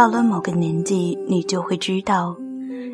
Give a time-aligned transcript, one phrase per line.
[0.00, 2.34] 到了某个年纪，你就会知道，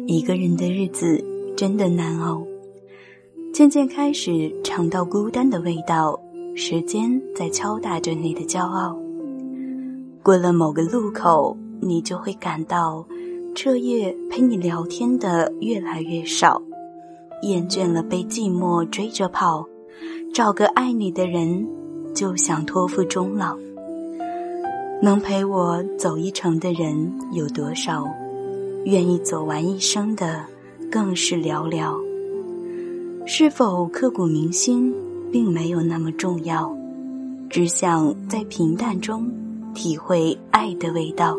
[0.08, 1.24] 一个人的日子
[1.56, 2.44] 真的难熬。
[3.54, 6.20] 渐渐开始尝到孤单的味道，
[6.56, 8.98] 时间在敲打着你的骄傲。
[10.20, 13.06] 过了某个路口，你就会感到，
[13.54, 16.60] 彻夜陪你聊天的越来越少，
[17.42, 19.64] 厌倦了被寂寞追着跑，
[20.34, 21.68] 找个爱你的人，
[22.12, 23.56] 就想托付终老。
[25.02, 28.06] 能陪我走一程的人有多少？
[28.86, 30.42] 愿意走完一生的
[30.90, 31.94] 更是寥寥。
[33.26, 34.94] 是否刻骨铭心，
[35.30, 36.74] 并没有那么重要，
[37.50, 39.30] 只想在平淡中
[39.74, 41.36] 体会爱的味道。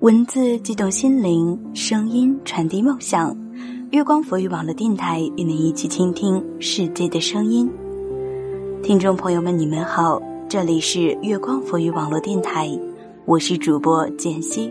[0.00, 3.34] 文字激动心灵，声音传递梦想。
[3.92, 7.70] 月光佛语网络电台与您一起倾听世界的声音。
[8.82, 10.20] 听众朋友们，你们好。
[10.50, 12.68] 这里是月光佛语网络电台，
[13.24, 14.68] 我是主播简溪。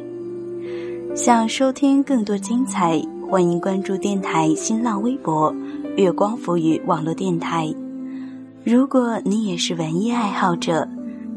[1.15, 5.55] 想收听更多精彩，欢迎关注电台新浪微博
[5.95, 7.73] “月光佛语网络电台”。
[8.65, 10.85] 如果你也是文艺爱好者，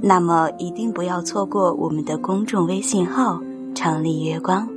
[0.01, 3.41] 那么一定不要错过我们的公众微信号
[3.77, 4.69] “城里月光”。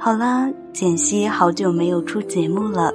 [0.00, 2.90] 好啦，简溪好久没有出节目了，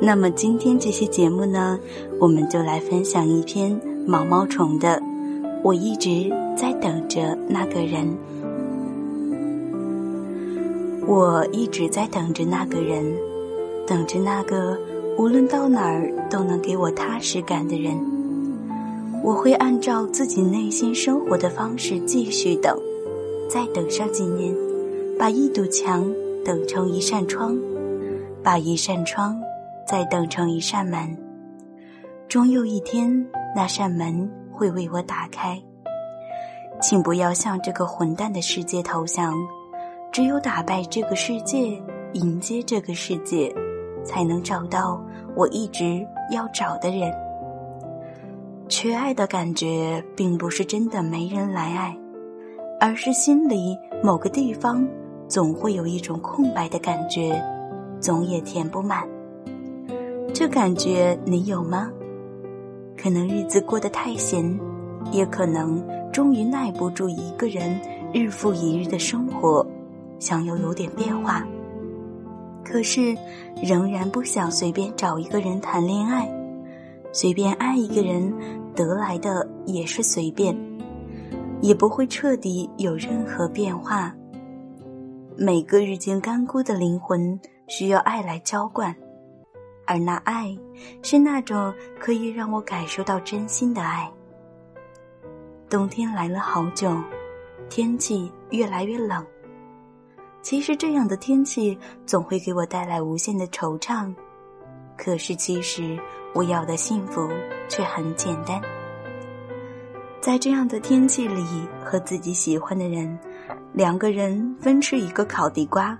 [0.00, 1.78] 那么今天这期节目呢，
[2.18, 3.78] 我们就来分享一篇。
[4.10, 5.00] 毛毛虫的，
[5.62, 8.12] 我一直在等着那个人。
[11.06, 13.04] 我一直在等着那个人，
[13.86, 14.76] 等着那个
[15.16, 17.96] 无论到哪儿都能给我踏实感的人。
[19.22, 22.76] 我会按照自己内心生活的方式继续等，
[23.48, 24.52] 再等上几年，
[25.16, 26.04] 把一堵墙
[26.44, 27.56] 等成一扇窗，
[28.42, 29.40] 把一扇窗
[29.86, 31.16] 再等成一扇门。
[32.28, 33.24] 终有一天。
[33.54, 35.60] 那扇门会为我打开，
[36.80, 39.34] 请不要向这个混蛋的世界投降。
[40.12, 41.80] 只有打败这个世界，
[42.14, 43.54] 迎接这个世界，
[44.04, 45.00] 才能找到
[45.36, 47.12] 我一直要找的人。
[48.68, 51.96] 缺爱的感觉，并不是真的没人来爱，
[52.80, 54.84] 而是心里某个地方
[55.28, 57.40] 总会有一种空白的感觉，
[58.00, 59.08] 总也填不满。
[60.34, 61.90] 这感觉你有吗？
[63.00, 64.60] 可能日子过得太闲，
[65.10, 67.80] 也可能终于耐不住一个人
[68.12, 69.66] 日复一日的生活，
[70.18, 71.42] 想要有点变化。
[72.62, 73.16] 可是
[73.62, 76.30] 仍然不想随便找一个人谈恋爱，
[77.10, 78.30] 随便爱一个人
[78.74, 80.54] 得来的也是随便，
[81.62, 84.14] 也不会彻底有任何变化。
[85.38, 88.94] 每个日渐干枯的灵魂需要爱来浇灌。
[89.90, 90.56] 而那爱，
[91.02, 94.08] 是那种可以让我感受到真心的爱。
[95.68, 96.96] 冬天来了好久，
[97.68, 99.26] 天气越来越冷。
[100.42, 104.14] 其实这样的天气总会给我带来无限的惆怅。
[104.96, 105.98] 可是其实
[106.34, 107.28] 我要的幸福
[107.68, 108.62] 却很简单，
[110.20, 111.44] 在这样的天气里
[111.84, 113.18] 和自己喜欢的人，
[113.72, 115.98] 两个人分吃一个烤地瓜，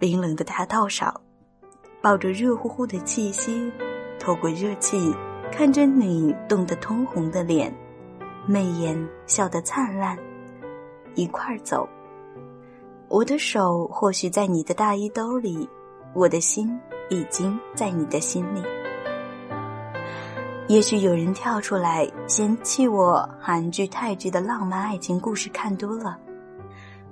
[0.00, 1.14] 冰冷的大道上。
[2.00, 3.70] 抱着热乎乎的气息，
[4.18, 5.12] 透过热气
[5.50, 7.74] 看着你冻得通红的脸，
[8.46, 10.16] 媚眼笑得灿烂，
[11.14, 11.88] 一块儿走。
[13.08, 15.68] 我的手或许在你的大衣兜里，
[16.14, 16.78] 我的心
[17.10, 18.62] 已经在你的心里。
[20.68, 26.18] 也许有人跳出来嫌弃我韩剧、泰剧的浪漫爱情故事看多了，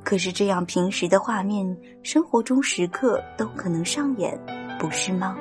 [0.05, 4.39] 可是这样平时的画面，生活中时刻都可能上演。
[4.79, 5.37] 不是吗？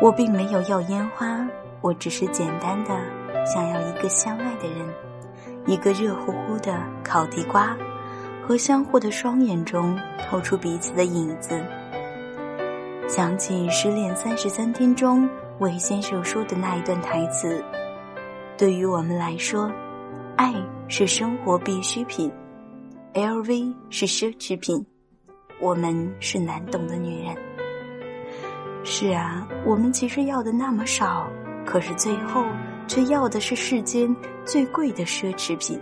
[0.00, 1.46] 我并没有要烟花，
[1.80, 2.90] 我只是简单的
[3.46, 4.88] 想要一个相爱的人，
[5.66, 7.76] 一个热乎乎的烤地瓜，
[8.46, 9.96] 和相互的双眼中
[10.28, 11.62] 透出彼此的影子。
[13.08, 15.28] 想起《失恋三十三天》中
[15.58, 17.62] 魏先生说的那一段台词
[18.56, 19.70] ：“对于我们来说，
[20.34, 20.54] 爱
[20.88, 22.32] 是生活必需品
[23.12, 24.84] ，LV 是奢侈品，
[25.60, 27.36] 我们是难懂的女人。”
[28.84, 31.28] 是啊，我们其实要的那么少，
[31.64, 32.44] 可是最后
[32.86, 34.14] 却要的是世间
[34.44, 35.80] 最贵的奢侈品。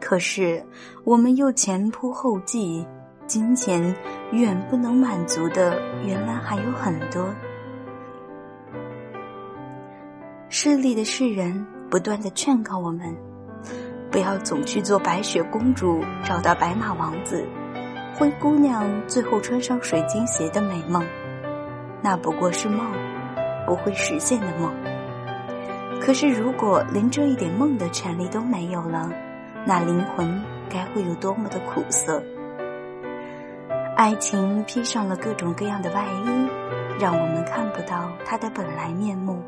[0.00, 0.64] 可是
[1.02, 2.86] 我们又前仆后继，
[3.26, 3.94] 金钱
[4.32, 7.28] 远不能满足的，原来还有很多。
[10.48, 13.14] 势利的世人不断的劝告我们，
[14.10, 17.44] 不要总去做白雪公主，找到白马王子，
[18.14, 21.04] 灰姑娘最后穿上水晶鞋的美梦。
[22.04, 22.86] 那不过是梦，
[23.66, 24.70] 不会实现的梦。
[26.02, 29.10] 可是，如果连这一点梦的权利都没有了，
[29.64, 32.22] 那灵魂该会有多么的苦涩？
[33.96, 39.42] 爱情披上了各种各样的外衣，让我们看不到它的本来面目。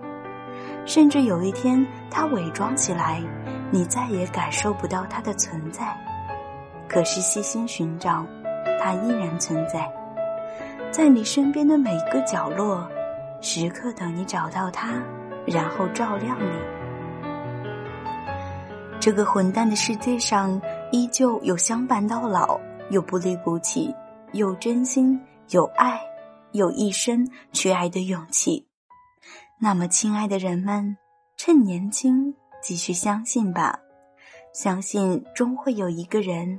[0.87, 3.23] 甚至有一天，它伪装起来，
[3.71, 5.95] 你再也感受不到它的存在。
[6.89, 8.25] 可是细心寻找，
[8.81, 9.87] 它依然存在，
[10.97, 12.91] 在你身边的每个角落，
[13.43, 14.95] 时刻等你找到它，
[15.47, 16.49] 然后照亮你。
[18.99, 20.59] 这个混蛋的世界上，
[20.91, 22.59] 依旧有相伴到老，
[22.89, 23.95] 有不离不弃，
[24.33, 25.21] 有真心，
[25.51, 26.01] 有爱，
[26.53, 28.67] 有一生去爱的勇气。
[29.61, 30.97] 那么，亲爱的人们，
[31.37, 33.79] 趁年轻，继续相信吧，
[34.55, 36.59] 相信终会有一个人，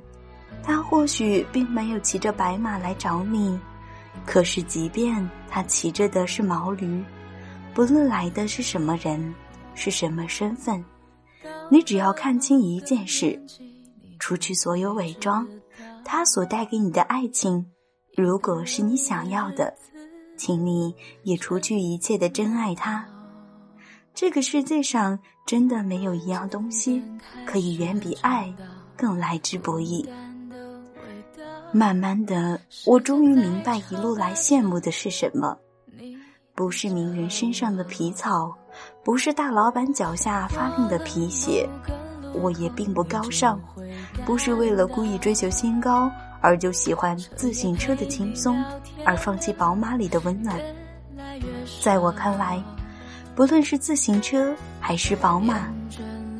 [0.62, 3.58] 他或许并没有骑着白马来找你，
[4.26, 7.02] 可是即便他骑着的是毛驴，
[7.74, 9.34] 不论来的是什么人，
[9.74, 10.84] 是什么身份，
[11.70, 13.40] 你只要看清一件事，
[14.18, 15.46] 除去所有伪装，
[16.04, 17.64] 他所带给你的爱情，
[18.16, 19.74] 如果是你想要的。
[20.36, 20.94] 请你
[21.24, 23.04] 也除去一切的真爱他。
[24.14, 27.02] 这个世界上真的没有一样东西
[27.44, 28.54] 可以远比爱
[28.96, 30.08] 更来之不易。
[31.72, 35.56] 慢慢的，我终于明白一路来羡慕的是什么，
[36.54, 38.56] 不是名人身上的皮草，
[39.04, 41.68] 不是大老板脚下发令的皮鞋。
[42.34, 43.60] 我也并不高尚，
[44.24, 46.10] 不是为了故意追求新高。
[46.40, 48.62] 而就喜欢自行车的轻松，
[49.04, 50.56] 而放弃宝马里的温暖。
[51.82, 52.62] 在我看来，
[53.34, 55.68] 不论是自行车还是宝马，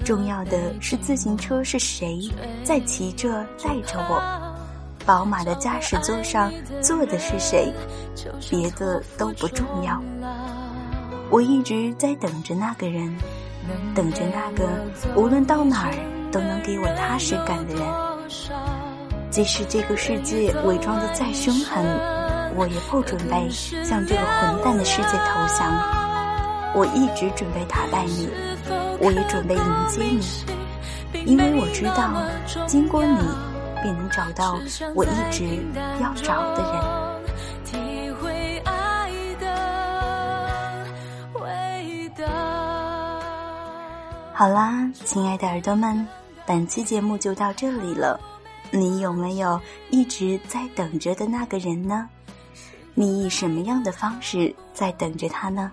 [0.04, 2.30] 重要的是自行车是谁
[2.62, 4.22] 在骑着载着我，
[5.08, 6.52] 宝马的驾驶座上
[6.82, 7.72] 坐的是谁，
[8.50, 9.98] 别的都不重要。
[11.30, 13.16] 我一直在等着那个人，
[13.94, 14.68] 等着那个
[15.16, 15.94] 无论到哪儿
[16.30, 17.82] 都能给我踏实感的人。
[19.30, 21.82] 即使这个世界伪装的再凶狠，
[22.54, 25.72] 我也不准备向这个混蛋的世界投降。
[26.74, 28.28] 我一直准备打败你，
[29.00, 32.12] 我也准备迎接你，因为我知道，
[32.66, 33.18] 经过你，
[33.82, 34.58] 便能找到
[34.94, 35.62] 我一直
[36.00, 37.08] 要找的人。
[44.34, 46.06] 好啦，亲爱的耳朵们，
[46.46, 48.20] 本期节目就到这里了。
[48.70, 49.60] 你有没有
[49.90, 52.08] 一直在等着的那个人呢？
[52.94, 55.72] 你以什么样的方式在等着他呢？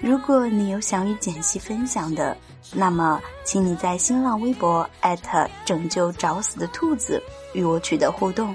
[0.00, 2.36] 如果你有想与简溪分享的，
[2.74, 7.22] 那么请你在新浪微博艾特拯救找死的兔子
[7.54, 8.54] 与我取得互动。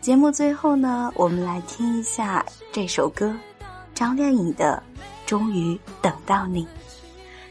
[0.00, 3.34] 节目最后呢，我们来听一下这首歌，
[3.92, 4.80] 张靓颖的
[5.28, 6.64] 《终于等到你》。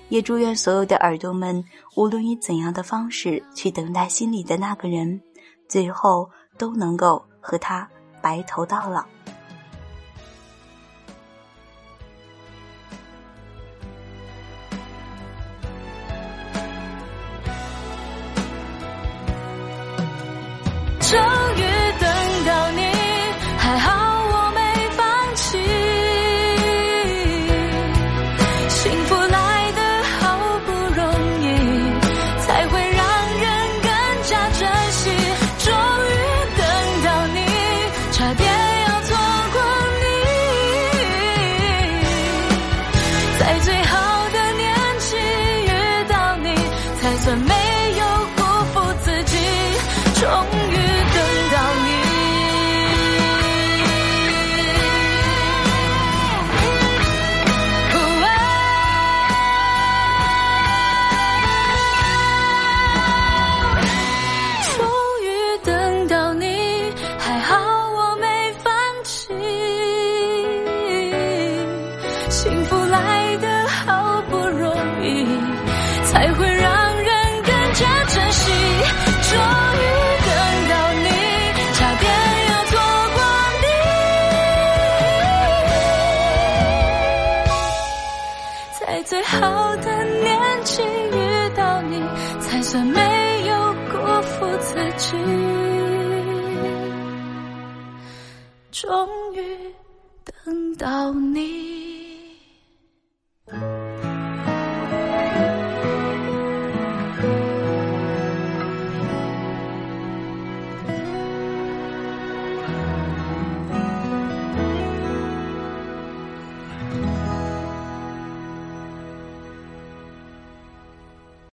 [0.08, 1.62] 也祝愿所有的耳朵们，
[1.96, 5.20] 无论以怎样的方式去等待心里的那个人，
[5.68, 7.90] 最后都能够和他
[8.22, 9.04] 白头到老。
[89.26, 92.02] 好的年纪遇到你，
[92.40, 93.05] 才算美。